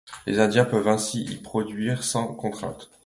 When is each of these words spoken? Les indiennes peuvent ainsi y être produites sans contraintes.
Les 0.25 0.39
indiennes 0.39 0.67
peuvent 0.67 0.87
ainsi 0.87 1.21
y 1.23 1.33
être 1.35 1.43
produites 1.43 2.01
sans 2.01 2.25
contraintes. 2.33 2.89